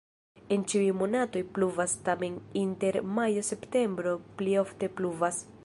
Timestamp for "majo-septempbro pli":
3.19-4.57